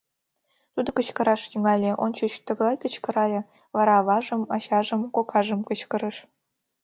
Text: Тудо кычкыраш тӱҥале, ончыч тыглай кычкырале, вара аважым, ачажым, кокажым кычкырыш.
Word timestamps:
Тудо 0.73 0.89
кычкыраш 0.97 1.41
тӱҥале, 1.51 1.91
ончыч 2.03 2.33
тыглай 2.45 2.75
кычкырале, 2.83 3.41
вара 3.75 3.93
аважым, 4.01 4.41
ачажым, 4.55 5.01
кокажым 5.15 5.61
кычкырыш. 5.69 6.17